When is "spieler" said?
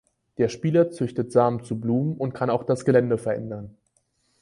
0.49-0.89